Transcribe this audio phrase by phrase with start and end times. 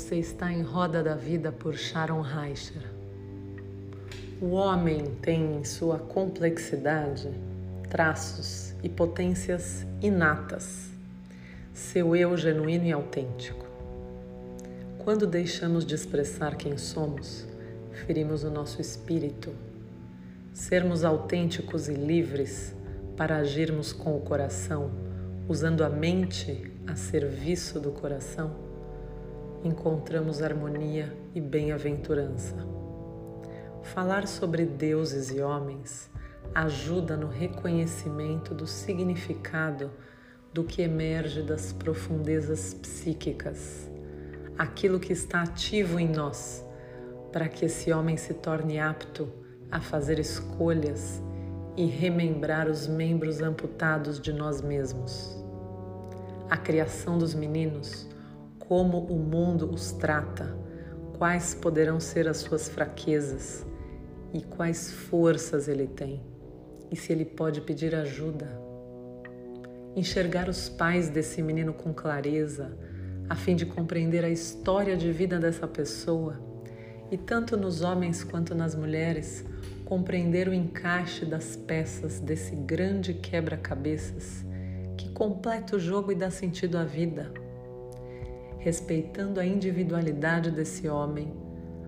[0.00, 2.82] Você está em Roda da Vida por Sharon Reicher.
[4.40, 7.28] O homem tem em sua complexidade
[7.90, 10.88] traços e potências inatas,
[11.74, 13.66] seu eu genuíno e autêntico.
[15.04, 17.46] Quando deixamos de expressar quem somos,
[17.92, 19.52] ferimos o nosso espírito.
[20.54, 22.74] Sermos autênticos e livres
[23.18, 24.90] para agirmos com o coração,
[25.46, 28.69] usando a mente a serviço do coração
[29.62, 32.56] encontramos harmonia e bem-aventurança.
[33.82, 36.10] Falar sobre deuses e homens
[36.54, 39.90] ajuda no reconhecimento do significado
[40.52, 43.88] do que emerge das profundezas psíquicas,
[44.58, 46.64] aquilo que está ativo em nós,
[47.30, 49.28] para que esse homem se torne apto
[49.70, 51.22] a fazer escolhas
[51.76, 55.36] e remembrar os membros amputados de nós mesmos.
[56.48, 58.08] A criação dos meninos
[58.70, 60.56] como o mundo os trata,
[61.18, 63.66] quais poderão ser as suas fraquezas
[64.32, 66.22] e quais forças ele tem,
[66.88, 68.46] e se ele pode pedir ajuda.
[69.96, 72.78] Enxergar os pais desse menino com clareza,
[73.28, 76.40] a fim de compreender a história de vida dessa pessoa,
[77.10, 79.44] e tanto nos homens quanto nas mulheres,
[79.84, 84.46] compreender o encaixe das peças desse grande quebra-cabeças
[84.96, 87.39] que completa o jogo e dá sentido à vida
[88.60, 91.32] respeitando a individualidade desse homem,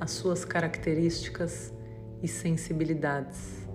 [0.00, 1.72] as suas características
[2.22, 3.68] e sensibilidades.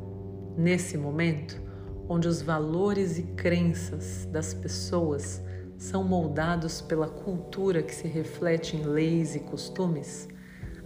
[0.58, 1.62] Nesse momento,
[2.09, 5.42] onde os valores e crenças das pessoas
[5.78, 10.28] são moldados pela cultura que se reflete em leis e costumes,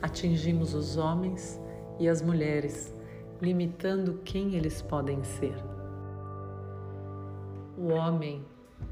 [0.02, 1.60] atingimos os homens
[2.00, 2.94] e as mulheres,
[3.42, 5.56] limitando quem eles podem ser.
[7.78, 8.46] O homem,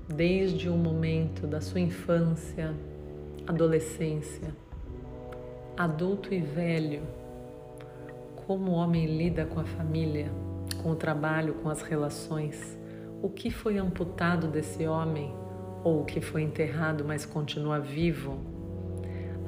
[0.07, 2.73] desde o momento da sua infância,
[3.47, 4.55] adolescência,
[5.75, 7.01] adulto e velho,
[8.45, 10.31] como o homem lida com a família,
[10.81, 12.77] com o trabalho, com as relações,
[13.21, 15.33] o que foi amputado desse homem
[15.83, 18.39] ou o que foi enterrado, mas continua vivo,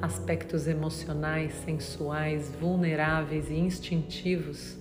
[0.02, 4.76] aspectos emocionais, sensuais, vulneráveis e instintivos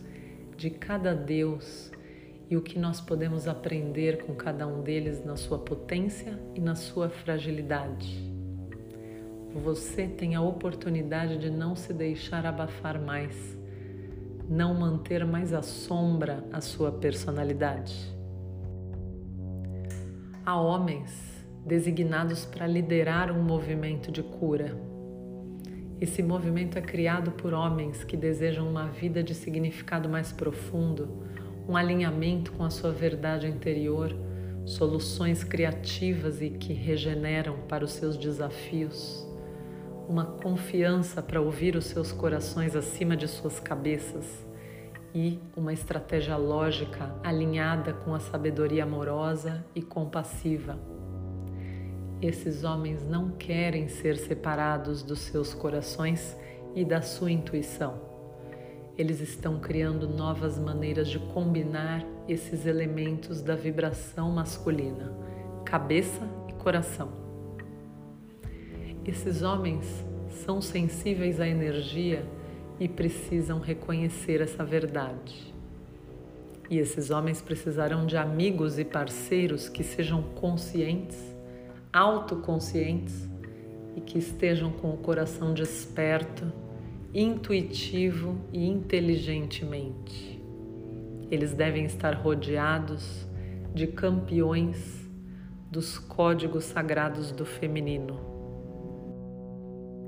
[0.57, 1.91] de cada Deus
[2.49, 6.75] e o que nós podemos aprender com cada um deles na sua potência e na
[6.75, 8.32] sua fragilidade
[9.59, 13.57] você tem a oportunidade de não se deixar abafar mais,
[14.49, 17.93] não manter mais à sombra a sua personalidade.
[20.45, 24.75] Há homens designados para liderar um movimento de cura.
[26.01, 31.23] Esse movimento é criado por homens que desejam uma vida de significado mais profundo,
[31.69, 34.13] um alinhamento com a sua verdade interior,
[34.65, 39.31] soluções criativas e que regeneram para os seus desafios
[40.07, 44.45] uma confiança para ouvir os seus corações acima de suas cabeças
[45.15, 50.77] e uma estratégia lógica alinhada com a sabedoria amorosa e compassiva.
[52.21, 56.35] Esses homens não querem ser separados dos seus corações
[56.73, 58.13] e da sua intuição.
[58.97, 65.11] Eles estão criando novas maneiras de combinar esses elementos da vibração masculina,
[65.65, 67.22] cabeça e coração.
[69.05, 69.85] Esses homens
[70.29, 72.25] são sensíveis à energia
[72.79, 75.53] e precisam reconhecer essa verdade.
[76.69, 81.21] E esses homens precisarão de amigos e parceiros que sejam conscientes,
[81.91, 83.27] autoconscientes
[83.97, 86.49] e que estejam com o coração desperto,
[87.13, 90.41] intuitivo e inteligentemente.
[91.29, 93.27] Eles devem estar rodeados
[93.73, 95.09] de campeões
[95.69, 98.32] dos códigos sagrados do feminino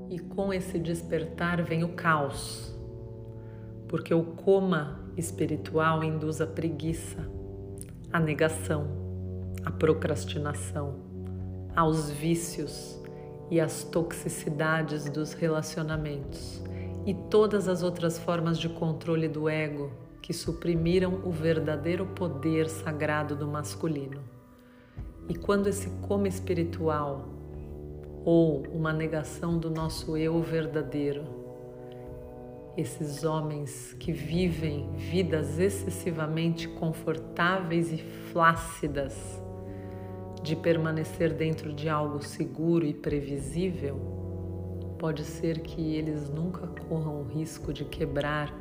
[0.08, 2.74] e com esse despertar vem o caos,
[3.88, 7.28] porque o coma espiritual induz a preguiça,
[8.12, 8.86] a negação,
[9.64, 10.96] a procrastinação,
[11.74, 13.00] aos vícios
[13.50, 16.62] e às toxicidades dos relacionamentos
[17.04, 23.36] e todas as outras formas de controle do ego que suprimiram o verdadeiro poder sagrado
[23.36, 24.20] do masculino.
[25.28, 27.28] E quando esse coma espiritual
[28.26, 31.22] ou uma negação do nosso eu verdadeiro.
[32.76, 37.98] Esses homens que vivem vidas excessivamente confortáveis e
[38.32, 39.40] flácidas,
[40.42, 43.96] de permanecer dentro de algo seguro e previsível,
[44.98, 48.52] pode ser que eles nunca corram o risco de quebrar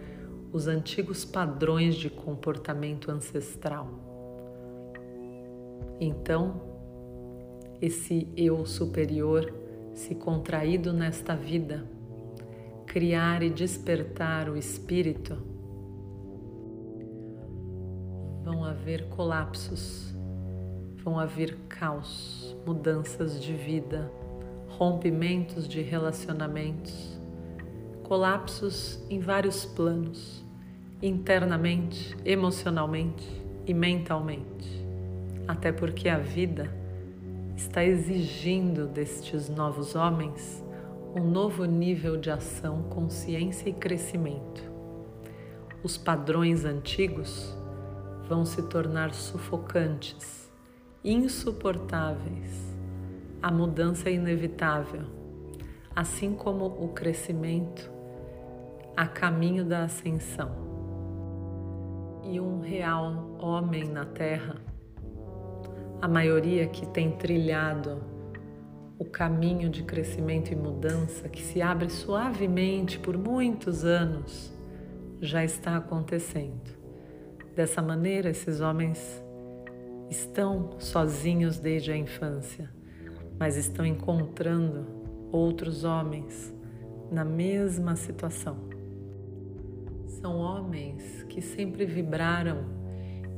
[0.53, 3.87] os antigos padrões de comportamento ancestral.
[5.99, 6.74] Então,
[7.85, 9.53] esse eu superior
[9.93, 11.85] se contraído nesta vida,
[12.87, 15.37] criar e despertar o espírito,
[18.43, 20.15] vão haver colapsos,
[21.03, 24.11] vão haver caos, mudanças de vida,
[24.67, 27.19] rompimentos de relacionamentos,
[28.01, 30.43] colapsos em vários planos,
[31.03, 33.25] internamente, emocionalmente
[33.67, 34.83] e mentalmente.
[35.47, 36.84] Até porque a vida
[37.55, 40.63] está exigindo destes novos homens
[41.15, 44.61] um novo nível de ação, consciência e crescimento.
[45.81, 47.55] Os padrões antigos
[48.27, 50.51] vão se tornar sufocantes,
[51.03, 52.75] insuportáveis.
[53.41, 55.03] A mudança é inevitável,
[55.95, 57.89] assim como o crescimento
[58.97, 60.51] a caminho da ascensão.
[62.23, 64.55] E um real homem na Terra,
[66.05, 67.99] a maioria que tem trilhado
[68.99, 74.53] o caminho de crescimento e mudança que se abre suavemente por muitos anos
[75.19, 76.77] já está acontecendo.
[77.55, 79.25] Dessa maneira, esses homens
[80.07, 82.69] estão sozinhos desde a infância,
[83.39, 84.85] mas estão encontrando
[85.31, 86.53] outros homens
[87.11, 88.57] na mesma situação.
[90.21, 92.63] São homens que sempre vibraram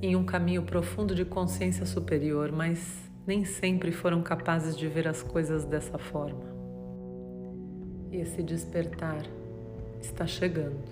[0.02, 5.24] em um caminho profundo de consciência superior, mas nem sempre foram capazes de ver as
[5.24, 6.46] coisas dessa forma.
[8.12, 9.26] E esse despertar
[10.00, 10.84] está chegando.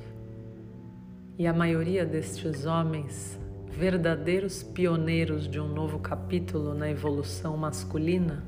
[1.38, 8.44] E a maioria destes homens, verdadeiros pioneiros de um novo capítulo na evolução masculina,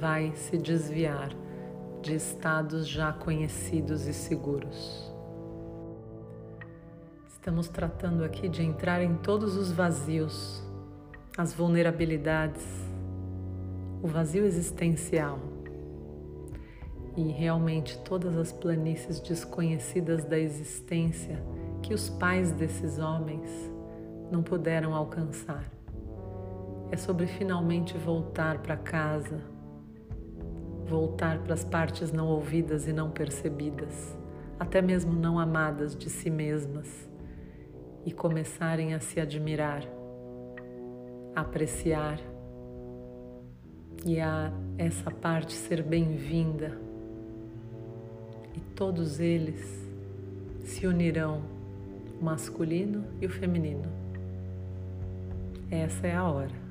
[0.00, 1.30] vai se desviar
[2.02, 5.13] de estados já conhecidos e seguros.
[7.44, 10.64] Estamos tratando aqui de entrar em todos os vazios
[11.36, 12.64] as vulnerabilidades,
[14.02, 15.38] o vazio existencial
[17.14, 21.38] e realmente todas as planícies desconhecidas da existência
[21.82, 23.50] que os pais desses homens
[24.32, 25.70] não puderam alcançar.
[26.90, 29.38] É sobre finalmente voltar para casa,
[30.86, 34.16] voltar para as partes não ouvidas e não percebidas,
[34.58, 37.12] até mesmo não amadas de si mesmas,
[38.04, 39.82] e começarem a se admirar
[41.34, 42.20] apreciar
[44.06, 46.78] e a essa parte ser bem-vinda.
[48.54, 49.84] E todos eles
[50.62, 51.42] se unirão,
[52.20, 53.90] o masculino e o feminino.
[55.70, 56.63] Essa é a hora.